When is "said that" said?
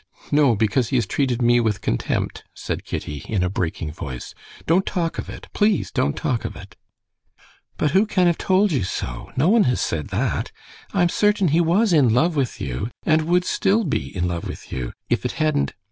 9.79-10.51